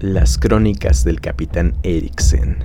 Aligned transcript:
Las 0.00 0.38
crónicas 0.38 1.02
del 1.02 1.20
capitán 1.20 1.74
Eriksen. 1.82 2.58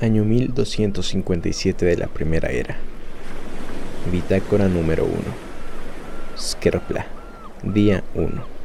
Año 0.00 0.24
1257 0.24 1.86
de 1.86 1.96
la 1.96 2.08
Primera 2.08 2.48
Era. 2.48 2.76
Bitácora 4.10 4.66
número 4.66 5.04
1. 5.04 5.14
Skerpla. 6.36 7.06
Día 7.62 8.02
1. 8.16 8.59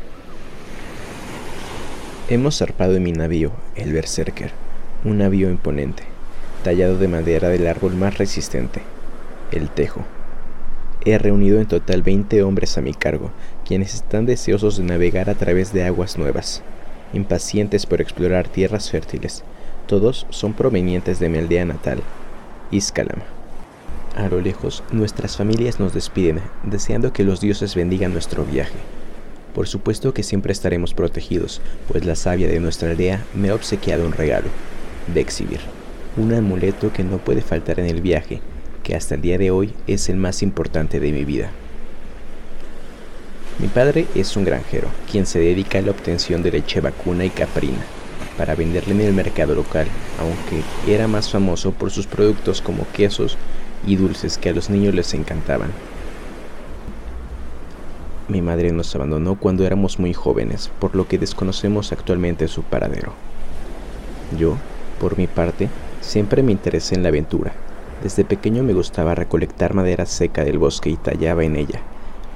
Hemos 2.28 2.58
zarpado 2.58 2.96
en 2.96 3.04
mi 3.04 3.12
navío, 3.12 3.52
el 3.76 3.94
Berserker, 3.94 4.50
un 5.04 5.20
navío 5.20 5.48
imponente, 5.52 6.02
tallado 6.64 6.98
de 6.98 7.08
madera 7.08 7.50
del 7.50 7.68
árbol 7.68 7.94
más 7.94 8.18
resistente, 8.18 8.82
el 9.52 9.70
tejo. 9.70 10.02
He 11.06 11.20
reunido 11.20 11.60
en 11.60 11.68
total 11.68 12.02
20 12.02 12.42
hombres 12.42 12.80
a 12.80 12.82
mi 12.82 12.96
cargo, 12.96 13.30
quienes 13.64 13.94
están 13.94 14.26
deseosos 14.26 14.78
de 14.78 14.86
navegar 14.86 15.30
a 15.30 15.36
través 15.36 15.72
de 15.72 15.84
aguas 15.84 16.18
nuevas, 16.18 16.64
impacientes 17.14 17.86
por 17.86 18.02
explorar 18.02 18.48
tierras 18.48 18.90
fértiles. 18.90 19.44
Todos 19.86 20.26
son 20.32 20.54
provenientes 20.54 21.20
de 21.20 21.30
mi 21.30 21.38
aldea 21.38 21.66
natal, 21.66 22.02
Iskalama. 22.72 23.26
A 24.16 24.28
lo 24.30 24.42
lejos, 24.42 24.84
nuestras 24.92 25.38
familias 25.38 25.80
nos 25.80 25.94
despiden, 25.94 26.42
deseando 26.64 27.14
que 27.14 27.24
los 27.24 27.40
dioses 27.40 27.76
bendigan 27.76 28.14
nuestro 28.14 28.46
viaje. 28.46 28.95
Por 29.56 29.70
supuesto 29.70 30.14
que 30.14 30.22
siempre 30.22 30.52
estaremos 30.52 30.94
protegidos, 30.94 31.62
pues 31.88 32.04
la 32.04 32.16
sabia 32.16 32.50
de 32.50 32.60
nuestra 32.60 32.92
aldea 32.92 33.24
me 33.34 33.50
ha 33.50 33.56
obsequiado 33.56 34.06
un 34.06 34.12
regalo, 34.12 34.50
de 35.14 35.22
exhibir, 35.22 35.62
un 36.18 36.34
amuleto 36.34 36.92
que 36.92 37.06
no 37.06 37.20
puede 37.20 37.42
faltar 37.42 37.80
en 37.80 37.86
el 37.86 38.02
viaje, 38.02 38.42
que 38.84 38.96
hasta 38.96 39.16
el 39.16 39.22
día 39.22 39.38
de 39.38 39.52
hoy 39.52 39.74
es 39.88 40.10
el 40.10 40.18
más 40.18 40.44
importante 40.44 41.00
de 41.00 41.14
mi 41.14 41.24
vida. 41.24 41.52
Mi 43.58 43.70
padre 43.70 44.08
es 44.14 44.36
un 44.36 44.44
granjero, 44.44 44.90
quien 45.10 45.26
se 45.26 45.40
dedica 45.40 45.80
a 45.80 45.82
la 45.84 45.92
obtención 45.92 46.44
de 46.44 46.52
leche 46.52 46.82
vacuna 46.82 47.24
y 47.24 47.30
caprina, 47.30 47.86
para 48.38 48.56
venderle 48.56 48.94
en 48.94 49.02
el 49.02 49.14
mercado 49.14 49.56
local, 49.56 49.88
aunque 50.20 50.94
era 50.94 51.08
más 51.08 51.32
famoso 51.32 51.72
por 51.72 51.92
sus 51.92 52.08
productos 52.08 52.62
como 52.62 52.86
quesos, 52.92 53.38
y 53.88 53.96
dulces 53.96 54.38
que 54.38 54.50
a 54.50 54.54
los 54.54 54.70
niños 54.70 54.94
les 54.94 55.14
encantaban. 55.14 55.72
Mi 58.28 58.42
madre 58.42 58.72
nos 58.72 58.96
abandonó 58.96 59.36
cuando 59.36 59.68
éramos 59.68 60.00
muy 60.00 60.14
jóvenes, 60.14 60.72
por 60.80 60.96
lo 60.96 61.08
que 61.08 61.20
desconocemos 61.20 61.92
actualmente 61.92 62.48
su 62.48 62.64
paradero. 62.64 63.14
Yo, 64.40 64.58
por 65.00 65.16
mi 65.18 65.28
parte, 65.28 65.70
siempre 66.02 66.42
me 66.42 66.52
interesé 66.52 66.96
en 66.96 67.04
la 67.04 67.10
aventura. 67.10 67.54
Desde 68.02 68.26
pequeño 68.26 68.64
me 68.64 68.74
gustaba 68.74 69.14
recolectar 69.14 69.76
madera 69.76 70.08
seca 70.08 70.44
del 70.44 70.58
bosque 70.58 70.90
y 70.90 70.98
tallaba 70.98 71.44
en 71.44 71.56
ella, 71.56 71.82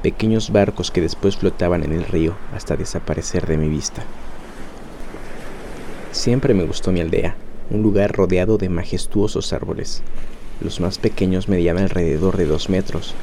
pequeños 0.04 0.52
barcos 0.52 0.92
que 0.92 1.02
después 1.02 1.38
flotaban 1.38 1.84
en 1.84 1.94
el 1.94 2.06
río 2.06 2.36
hasta 2.56 2.78
desaparecer 2.78 3.48
de 3.48 3.58
mi 3.58 3.68
vista. 3.68 4.04
Siempre 6.12 6.54
me 6.54 6.66
gustó 6.66 6.92
mi 6.92 7.02
aldea, 7.02 7.36
un 7.72 7.82
lugar 7.82 8.12
rodeado 8.12 8.60
de 8.60 8.70
majestuosos 8.70 9.54
árboles, 9.54 10.04
los 10.62 10.80
más 10.80 11.00
pequeños 11.00 11.48
medían 11.48 11.78
alrededor 11.78 12.38
de 12.38 12.46
dos 12.46 12.70
metros 12.70 13.16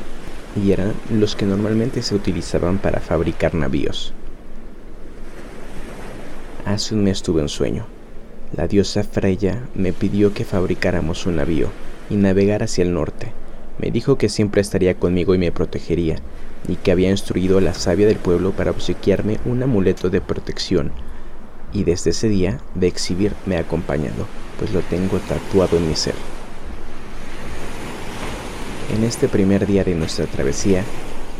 y 0.56 0.72
eran 0.72 0.94
los 1.10 1.36
que 1.36 1.46
normalmente 1.46 2.02
se 2.02 2.14
utilizaban 2.14 2.78
para 2.78 3.00
fabricar 3.00 3.54
navíos. 3.54 4.12
Hace 6.64 6.94
un 6.94 7.04
mes 7.04 7.22
tuve 7.22 7.42
un 7.42 7.48
sueño. 7.48 7.86
La 8.56 8.66
diosa 8.66 9.04
Freya 9.04 9.62
me 9.74 9.92
pidió 9.92 10.32
que 10.32 10.44
fabricáramos 10.44 11.26
un 11.26 11.36
navío 11.36 11.70
y 12.10 12.16
navegar 12.16 12.62
hacia 12.62 12.82
el 12.82 12.94
norte. 12.94 13.32
Me 13.78 13.90
dijo 13.90 14.16
que 14.16 14.28
siempre 14.28 14.60
estaría 14.60 14.94
conmigo 14.94 15.34
y 15.34 15.38
me 15.38 15.52
protegería, 15.52 16.16
y 16.66 16.76
que 16.76 16.90
había 16.90 17.10
instruido 17.10 17.58
a 17.58 17.60
la 17.60 17.74
sabia 17.74 18.06
del 18.06 18.16
pueblo 18.16 18.52
para 18.52 18.70
obsequiarme 18.70 19.38
un 19.44 19.62
amuleto 19.62 20.10
de 20.10 20.20
protección, 20.20 20.92
y 21.72 21.84
desde 21.84 22.10
ese 22.10 22.28
día 22.28 22.60
de 22.74 22.86
exhibir 22.86 23.32
me 23.44 23.56
ha 23.56 23.60
acompañado, 23.60 24.26
pues 24.58 24.72
lo 24.72 24.80
tengo 24.80 25.18
tatuado 25.18 25.76
en 25.76 25.88
mi 25.88 25.94
ser. 25.94 26.14
En 28.96 29.04
este 29.04 29.28
primer 29.28 29.66
día 29.66 29.84
de 29.84 29.94
nuestra 29.94 30.24
travesía, 30.24 30.82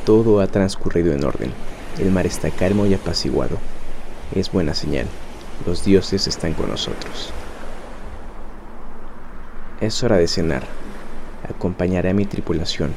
todo 0.04 0.40
ha 0.40 0.46
transcurrido 0.46 1.14
en 1.14 1.24
orden. 1.24 1.52
El 1.98 2.10
mar 2.10 2.26
está 2.26 2.50
calmo 2.50 2.84
y 2.84 2.92
apaciguado. 2.92 3.56
Es 4.34 4.52
buena 4.52 4.74
señal. 4.74 5.06
Los 5.64 5.82
dioses 5.82 6.26
están 6.26 6.52
con 6.52 6.68
nosotros. 6.68 7.32
Es 9.80 10.04
hora 10.04 10.18
de 10.18 10.28
cenar. 10.28 10.64
Acompañaré 11.48 12.10
a 12.10 12.14
mi 12.14 12.26
tripulación. 12.26 12.92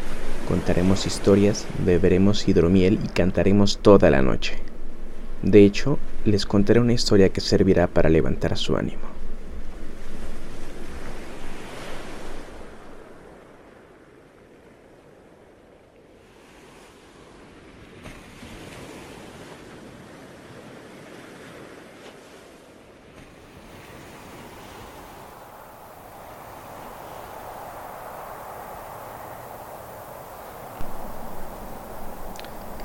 Contaremos 0.50 1.06
historias, 1.06 1.66
beberemos 1.86 2.46
hidromiel 2.46 3.00
y 3.02 3.08
cantaremos 3.08 3.78
toda 3.78 4.10
la 4.10 4.22
noche. 4.22 4.58
De 5.42 5.64
hecho, 5.64 6.00
les 6.26 6.46
contaré 6.46 6.82
una 6.82 6.92
historia 6.92 7.30
que 7.30 7.40
servirá 7.40 7.88
para 7.88 8.10
levantar 8.10 8.58
su 8.58 8.76
ánimo. 8.76 9.19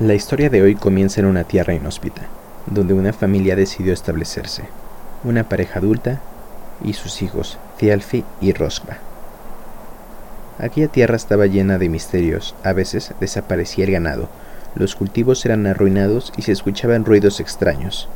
La 0.01 0.15
historia 0.15 0.51
de 0.51 0.61
hoy 0.61 0.75
comienza 0.75 1.21
en 1.21 1.27
una 1.27 1.45
tierra 1.45 1.73
inhóspita, 1.73 2.23
donde 2.67 2.95
una 2.95 3.13
familia 3.13 3.55
decidió 3.55 3.93
establecerse, 3.93 4.65
una 5.23 5.49
pareja 5.49 5.79
adulta 5.79 6.21
y 6.83 6.95
sus 6.95 7.23
hijos, 7.23 7.59
Thialfi 7.79 8.25
y 8.41 8.53
Roskva. 8.55 8.97
Aquella 10.59 10.89
tierra 10.89 11.15
estaba 11.15 11.47
llena 11.47 11.79
de 11.79 11.89
misterios, 11.89 12.57
a 12.65 12.73
veces 12.73 13.15
desaparecía 13.21 13.85
el 13.85 13.93
ganado, 13.93 14.29
los 14.75 14.97
cultivos 14.97 15.45
eran 15.45 15.65
arruinados 15.65 16.33
y 16.37 16.43
se 16.43 16.51
escuchaban 16.51 17.05
ruidos 17.05 17.39
extraños. 17.39 18.09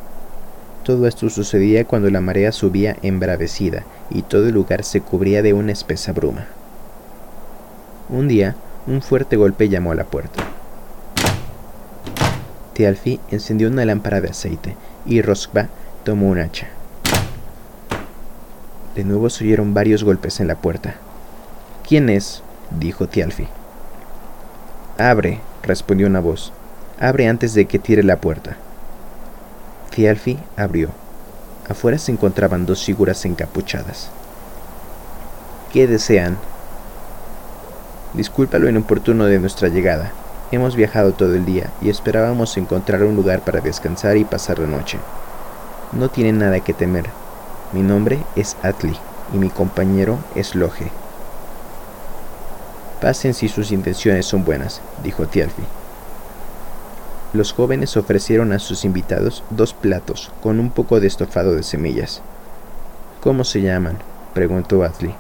Todo 0.82 1.06
esto 1.06 1.30
sucedía 1.30 1.84
cuando 1.84 2.10
la 2.10 2.20
marea 2.20 2.50
subía 2.50 2.96
embravecida 3.02 3.84
y 4.10 4.22
todo 4.22 4.48
el 4.48 4.54
lugar 4.54 4.82
se 4.82 5.00
cubría 5.00 5.42
de 5.42 5.52
una 5.52 5.70
espesa 5.70 6.10
bruma. 6.10 6.46
Un 8.08 8.26
día, 8.26 8.56
un 8.88 9.00
fuerte 9.00 9.36
golpe 9.36 9.68
llamó 9.68 9.92
a 9.92 9.94
la 9.94 10.04
puerta. 10.04 10.57
Thialfi 12.78 13.18
encendió 13.32 13.66
una 13.66 13.84
lámpara 13.84 14.20
de 14.20 14.28
aceite 14.28 14.76
y 15.04 15.20
Roskva 15.20 15.66
tomó 16.04 16.28
un 16.28 16.38
hacha. 16.38 16.68
De 18.94 19.02
nuevo 19.02 19.28
se 19.30 19.42
oyeron 19.42 19.74
varios 19.74 20.04
golpes 20.04 20.38
en 20.38 20.46
la 20.46 20.54
puerta. 20.54 20.94
¿Quién 21.88 22.08
es? 22.08 22.44
dijo 22.70 23.08
Thialfi. 23.08 23.48
Abre, 24.96 25.40
respondió 25.64 26.06
una 26.06 26.20
voz. 26.20 26.52
Abre 27.00 27.26
antes 27.26 27.52
de 27.52 27.64
que 27.64 27.80
tire 27.80 28.04
la 28.04 28.20
puerta. 28.20 28.56
Thialfi 29.90 30.38
abrió. 30.56 30.90
Afuera 31.68 31.98
se 31.98 32.12
encontraban 32.12 32.64
dos 32.64 32.84
figuras 32.84 33.24
encapuchadas. 33.24 34.08
¿Qué 35.72 35.88
desean? 35.88 36.38
Disculpa 38.14 38.60
lo 38.60 38.68
inoportuno 38.68 39.24
de 39.24 39.40
nuestra 39.40 39.66
llegada, 39.66 40.12
Hemos 40.50 40.76
viajado 40.76 41.12
todo 41.12 41.34
el 41.34 41.44
día 41.44 41.70
y 41.82 41.90
esperábamos 41.90 42.56
encontrar 42.56 43.02
un 43.02 43.16
lugar 43.16 43.40
para 43.40 43.60
descansar 43.60 44.16
y 44.16 44.24
pasar 44.24 44.58
la 44.58 44.66
noche. 44.66 44.98
No 45.92 46.08
tienen 46.08 46.38
nada 46.38 46.60
que 46.60 46.72
temer. 46.72 47.04
Mi 47.72 47.82
nombre 47.82 48.18
es 48.34 48.56
Atli 48.62 48.96
y 49.34 49.36
mi 49.36 49.50
compañero 49.50 50.18
es 50.34 50.54
Loge. 50.54 50.90
Pasen 53.02 53.34
si 53.34 53.48
sus 53.48 53.72
intenciones 53.72 54.24
son 54.24 54.44
buenas, 54.44 54.80
dijo 55.04 55.26
Tialfi. 55.26 55.62
Los 57.34 57.52
jóvenes 57.52 57.98
ofrecieron 57.98 58.52
a 58.52 58.58
sus 58.58 58.86
invitados 58.86 59.44
dos 59.50 59.74
platos 59.74 60.32
con 60.42 60.60
un 60.60 60.70
poco 60.70 60.98
de 60.98 61.08
estofado 61.08 61.54
de 61.54 61.62
semillas. 61.62 62.22
¿Cómo 63.20 63.44
se 63.44 63.60
llaman? 63.60 63.98
preguntó 64.32 64.82
Atli. 64.82 65.14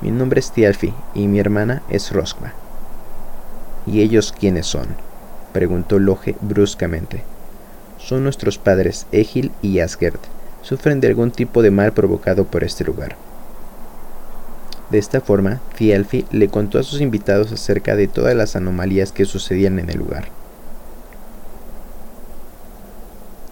Mi 0.00 0.10
nombre 0.10 0.40
es 0.40 0.50
Tialfi 0.50 0.92
y 1.14 1.28
mi 1.28 1.38
hermana 1.38 1.82
es 1.88 2.10
Roskva. 2.10 2.52
¿Y 3.86 4.00
ellos 4.00 4.32
quiénes 4.38 4.66
son? 4.66 4.86
preguntó 5.52 5.98
Loge 5.98 6.34
bruscamente. 6.40 7.22
Son 7.98 8.24
nuestros 8.24 8.58
padres 8.58 9.06
Egil 9.12 9.52
y 9.62 9.80
Asgerd. 9.80 10.20
Sufren 10.62 11.00
de 11.00 11.08
algún 11.08 11.30
tipo 11.30 11.62
de 11.62 11.70
mal 11.70 11.92
provocado 11.92 12.44
por 12.44 12.64
este 12.64 12.84
lugar. 12.84 13.16
De 14.90 14.98
esta 14.98 15.20
forma, 15.20 15.60
Thialfi 15.76 16.26
le 16.30 16.48
contó 16.48 16.78
a 16.78 16.82
sus 16.82 17.00
invitados 17.00 17.50
acerca 17.50 17.96
de 17.96 18.08
todas 18.08 18.36
las 18.36 18.56
anomalías 18.56 19.10
que 19.10 19.24
sucedían 19.24 19.78
en 19.78 19.88
el 19.88 19.98
lugar. 19.98 20.28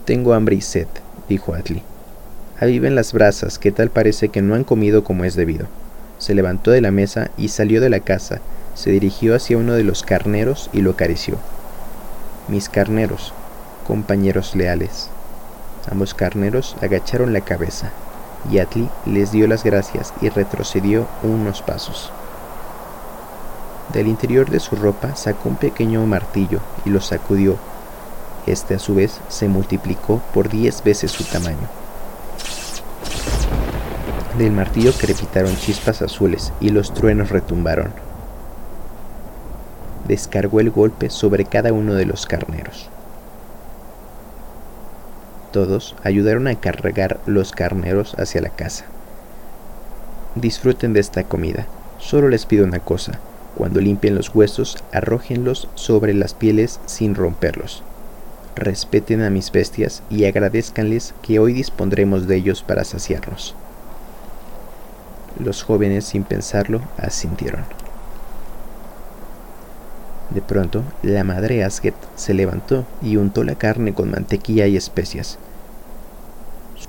Tengo 0.05 0.35
hambre 0.35 0.57
y 0.57 0.61
sed, 0.61 0.87
dijo 1.29 1.55
Atli. 1.55 1.83
Aviven 2.59 2.95
las 2.95 3.15
brasas, 3.15 3.59
que 3.59 3.73
tal 3.73 3.89
parece 3.89 4.29
que 4.29 4.43
no 4.43 4.55
han 4.55 4.65
comido 4.65 5.03
como 5.03 5.25
es 5.25 5.35
debido. 5.35 5.67
Se 6.19 6.35
levantó 6.35 6.73
de 6.73 6.83
la 6.83 6.91
mesa 6.91 7.31
y 7.39 7.49
salió 7.49 7.81
de 7.81 7.89
la 7.89 8.01
casa. 8.01 8.41
Se 8.81 8.91
dirigió 8.91 9.37
hacia 9.37 9.59
uno 9.59 9.75
de 9.75 9.85
los 9.85 10.03
carneros 10.03 10.71
y 10.73 10.81
lo 10.81 10.93
acarició. 10.93 11.37
Mis 12.49 12.71
carneros, 12.71 13.35
compañeros 13.87 14.57
leales. 14.57 15.11
Ambos 15.91 16.15
carneros 16.15 16.77
agacharon 16.81 17.35
la 17.35 17.43
cabeza, 17.43 17.91
y 18.51 18.59
Atli 18.59 18.89
les 19.05 19.33
dio 19.33 19.47
las 19.49 19.65
gracias 19.65 20.15
y 20.23 20.31
retrocedió 20.31 21.07
unos 21.23 21.61
pasos. 21.61 22.11
Del 23.93 24.07
interior 24.07 24.49
de 24.49 24.61
su 24.61 24.77
ropa 24.77 25.15
sacó 25.15 25.51
un 25.51 25.57
pequeño 25.57 26.07
martillo 26.07 26.61
y 26.87 26.89
lo 26.89 27.03
sacudió. 27.03 27.59
Este 28.47 28.77
a 28.77 28.79
su 28.79 28.95
vez 28.95 29.21
se 29.29 29.47
multiplicó 29.47 30.23
por 30.33 30.49
diez 30.49 30.83
veces 30.83 31.11
su 31.11 31.25
tamaño. 31.25 31.69
Del 34.39 34.53
martillo 34.53 34.95
crepitaron 34.95 35.55
chispas 35.59 36.01
azules 36.01 36.55
y 36.63 36.71
los 36.71 36.95
truenos 36.95 37.29
retumbaron. 37.29 37.93
Descargó 40.11 40.59
el 40.59 40.71
golpe 40.71 41.09
sobre 41.09 41.45
cada 41.45 41.73
uno 41.73 41.95
de 41.95 42.05
los 42.05 42.27
carneros. 42.27 42.89
Todos 45.53 45.95
ayudaron 46.03 46.49
a 46.49 46.57
cargar 46.57 47.21
los 47.27 47.53
carneros 47.53 48.17
hacia 48.19 48.41
la 48.41 48.49
casa. 48.49 48.87
Disfruten 50.35 50.95
de 50.95 50.99
esta 50.99 51.23
comida. 51.23 51.69
Solo 52.01 52.29
les 52.29 52.45
pido 52.45 52.65
una 52.65 52.81
cosa. 52.81 53.21
Cuando 53.55 53.81
limpien 53.81 54.17
los 54.17 54.35
huesos, 54.35 54.83
arrójenlos 54.91 55.69
sobre 55.77 56.13
las 56.13 56.35
pieles 56.35 56.81
sin 56.87 57.15
romperlos. 57.15 57.85
Respeten 58.57 59.23
a 59.23 59.31
mis 59.31 59.53
bestias 59.53 60.03
y 60.11 60.25
agradezcanles 60.25 61.15
que 61.23 61.39
hoy 61.39 61.53
dispondremos 61.53 62.27
de 62.27 62.35
ellos 62.35 62.65
para 62.65 62.83
saciarnos. 62.83 63.55
Los 65.39 65.63
jóvenes, 65.63 66.05
sin 66.05 66.25
pensarlo, 66.25 66.81
asintieron. 66.99 67.63
De 70.31 70.41
pronto, 70.41 70.85
la 71.03 71.25
madre 71.25 71.65
Asget 71.65 71.95
se 72.15 72.35
levantó 72.35 72.85
y 73.03 73.17
untó 73.17 73.43
la 73.43 73.57
carne 73.57 73.95
con 73.95 74.11
mantequilla 74.11 74.67
y 74.67 74.77
especias. 74.77 75.39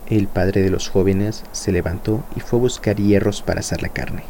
El 0.07 0.27
padre 0.27 0.61
de 0.61 0.69
los 0.69 0.89
jóvenes 0.89 1.43
se 1.51 1.71
levantó 1.71 2.23
y 2.35 2.39
fue 2.39 2.59
a 2.59 2.61
buscar 2.61 2.97
hierros 2.97 3.41
para 3.41 3.61
hacer 3.61 3.81
la 3.81 3.89
carne. 3.89 4.23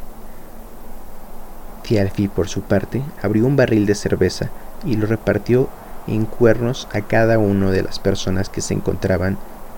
Thialfi, 1.83 2.29
por 2.29 2.47
su 2.47 2.61
parte, 2.61 3.01
abrió 3.21 3.45
un 3.45 3.57
barril 3.57 3.85
de 3.85 3.95
cerveza 3.95 4.49
y 4.85 4.95
lo 4.95 5.07
repartió 5.07 5.67
en 6.07 6.25
cuernos 6.25 6.87
a 6.93 7.01
cada 7.01 7.37
una 7.37 7.69
de 7.71 7.83
las 7.83 7.99
personas 7.99 8.49
que 8.49 8.61
se 8.61 8.73
encontraban 8.73 9.37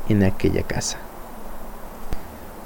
en 0.09 0.23
aquella 0.23 0.63
casa. 0.63 0.97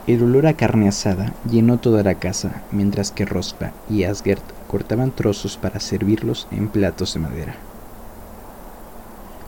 El 0.06 0.24
olor 0.24 0.48
a 0.48 0.54
carne 0.54 0.88
asada 0.88 1.34
llenó 1.50 1.78
toda 1.78 2.04
la 2.04 2.16
casa, 2.16 2.62
mientras 2.72 3.12
que 3.12 3.26
Rospa 3.26 3.72
y 3.90 4.04
Asgert 4.04 4.57
cortaban 4.68 5.12
trozos 5.12 5.58
para 5.58 5.80
servirlos 5.80 6.48
en 6.52 6.68
platos 6.68 7.14
de 7.14 7.20
madera. 7.20 7.56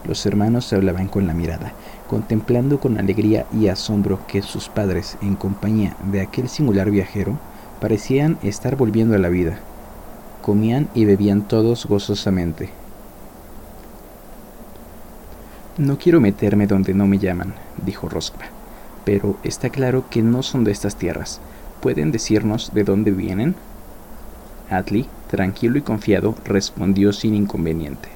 Los 0.06 0.25
hermanos 0.25 0.71
hablaban 0.74 1.07
con 1.07 1.27
la 1.27 1.33
mirada, 1.33 1.74
contemplando 2.07 2.80
con 2.80 2.98
alegría 2.98 3.45
y 3.54 3.68
asombro 3.68 4.19
que 4.27 4.42
sus 4.42 4.69
padres, 4.69 5.18
en 5.21 5.36
compañía 5.36 5.95
de 6.12 6.21
aquel 6.21 6.50
singular 6.50 6.89
viajero, 6.89 7.38
parecían 7.81 8.38
estar 8.42 8.75
volviendo 8.75 9.16
a 9.16 9.19
la 9.19 9.30
vida. 9.30 9.60
Comían 10.42 10.89
y 10.94 11.06
bebían 11.06 11.48
todos 11.48 11.86
gozosamente. 11.86 12.69
No 15.77 15.98
quiero 15.98 16.19
meterme 16.19 16.66
donde 16.66 16.94
no 16.94 17.07
me 17.07 17.19
llaman, 17.19 17.54
dijo 17.86 18.10
Rospa 18.10 18.45
pero 19.10 19.38
está 19.44 19.71
claro 19.71 20.06
que 20.07 20.21
no 20.21 20.44
son 20.44 20.63
de 20.63 20.71
estas 20.71 20.95
tierras. 20.95 21.42
¿Pueden 21.81 22.12
decirnos 22.12 22.71
de 22.75 22.83
dónde 22.83 23.10
vienen? 23.10 23.56
Atli, 24.69 25.07
tranquilo 25.30 25.77
y 25.77 25.81
confiado, 25.81 26.36
respondió 26.45 27.12
sin 27.12 27.33
inconveniente. 27.33 28.10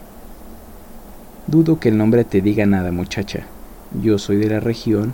Dudo 1.48 1.80
que 1.80 1.90
el 1.90 1.98
nombre 1.98 2.24
te 2.24 2.42
diga 2.42 2.66
nada, 2.66 2.92
muchacha. 2.92 3.46
Yo 4.02 4.18
soy 4.18 4.38
de 4.38 4.50
la 4.50 4.60
región 4.60 5.14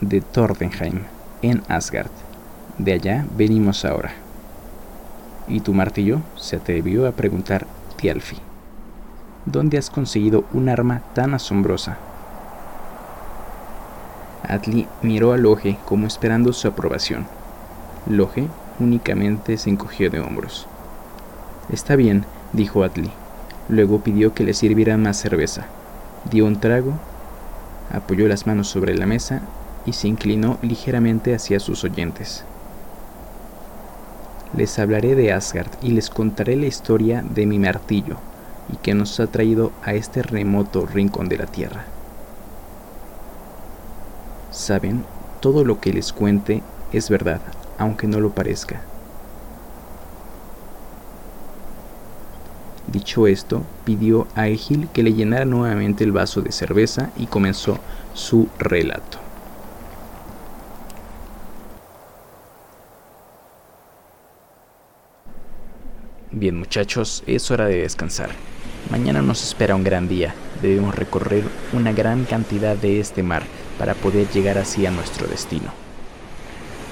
de 0.00 0.20
Tordenheim, 0.20 1.02
en 1.42 1.62
Asgard. 1.68 2.10
De 2.78 2.92
allá 2.92 3.26
venimos 3.36 3.84
ahora. 3.84 4.12
¿Y 5.48 5.60
tu 5.60 5.72
martillo? 5.72 6.20
se 6.36 6.56
atrevió 6.56 7.08
a 7.08 7.12
preguntar 7.12 7.66
Tialfi. 7.96 8.36
¿Dónde 9.46 9.78
has 9.78 9.90
conseguido 9.90 10.44
un 10.52 10.68
arma 10.68 11.02
tan 11.14 11.34
asombrosa? 11.34 11.96
Atli 14.42 14.86
miró 15.02 15.32
a 15.32 15.38
Loge 15.38 15.78
como 15.84 16.06
esperando 16.06 16.52
su 16.52 16.68
aprobación. 16.68 17.26
Loge 18.06 18.48
únicamente 18.80 19.56
se 19.56 19.70
encogió 19.70 20.10
de 20.10 20.20
hombros. 20.20 20.66
Está 21.70 21.96
bien, 21.96 22.24
dijo 22.52 22.84
Atli. 22.84 23.10
Luego 23.68 24.00
pidió 24.00 24.32
que 24.32 24.44
le 24.44 24.54
sirvieran 24.54 25.02
más 25.02 25.18
cerveza. 25.18 25.66
Dio 26.30 26.46
un 26.46 26.60
trago, 26.60 26.94
apoyó 27.92 28.26
las 28.28 28.46
manos 28.46 28.68
sobre 28.68 28.96
la 28.96 29.06
mesa 29.06 29.42
y 29.84 29.92
se 29.92 30.08
inclinó 30.08 30.58
ligeramente 30.62 31.34
hacia 31.34 31.60
sus 31.60 31.84
oyentes. 31.84 32.44
Les 34.56 34.78
hablaré 34.78 35.14
de 35.14 35.32
Asgard 35.32 35.70
y 35.82 35.90
les 35.90 36.08
contaré 36.08 36.56
la 36.56 36.66
historia 36.66 37.22
de 37.22 37.44
mi 37.46 37.58
martillo 37.58 38.16
y 38.72 38.76
que 38.76 38.94
nos 38.94 39.20
ha 39.20 39.26
traído 39.26 39.72
a 39.82 39.92
este 39.92 40.22
remoto 40.22 40.86
rincón 40.86 41.28
de 41.28 41.36
la 41.36 41.46
tierra. 41.46 41.84
Saben, 44.50 45.04
todo 45.40 45.64
lo 45.64 45.80
que 45.80 45.92
les 45.92 46.12
cuente 46.12 46.62
es 46.92 47.10
verdad, 47.10 47.40
aunque 47.78 48.06
no 48.06 48.20
lo 48.20 48.30
parezca. 48.30 48.82
Dicho 52.88 53.26
esto, 53.26 53.62
pidió 53.84 54.26
a 54.34 54.48
Egil 54.48 54.88
que 54.92 55.02
le 55.02 55.12
llenara 55.12 55.44
nuevamente 55.44 56.04
el 56.04 56.12
vaso 56.12 56.40
de 56.40 56.52
cerveza 56.52 57.10
y 57.16 57.26
comenzó 57.26 57.78
su 58.14 58.48
relato. 58.58 59.18
Bien 66.30 66.58
muchachos, 66.58 67.22
es 67.26 67.50
hora 67.50 67.66
de 67.66 67.82
descansar. 67.82 68.30
Mañana 68.90 69.20
nos 69.20 69.42
espera 69.42 69.74
un 69.74 69.84
gran 69.84 70.08
día. 70.08 70.34
Debemos 70.62 70.94
recorrer 70.94 71.44
una 71.72 71.92
gran 71.92 72.24
cantidad 72.24 72.76
de 72.76 73.00
este 73.00 73.22
mar 73.22 73.42
para 73.78 73.94
poder 73.94 74.28
llegar 74.28 74.56
así 74.56 74.86
a 74.86 74.90
nuestro 74.90 75.26
destino. 75.26 75.87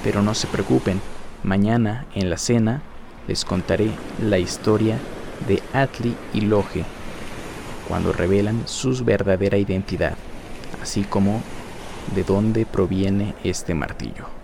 Pero 0.07 0.23
no 0.23 0.35
se 0.35 0.47
preocupen, 0.47 1.01
mañana 1.43 2.07
en 2.15 2.31
la 2.31 2.37
cena 2.39 2.81
les 3.27 3.45
contaré 3.45 3.91
la 4.23 4.39
historia 4.39 5.01
de 5.49 5.61
Atli 5.73 6.15
y 6.33 6.43
Loge 6.43 6.85
cuando 7.89 8.13
revelan 8.13 8.69
su 8.69 9.05
verdadera 9.05 9.59
identidad, 9.59 10.15
así 10.81 11.03
como 11.03 11.43
de 12.15 12.23
dónde 12.23 12.67
proviene 12.67 13.35
este 13.43 13.75
martillo. 13.75 14.36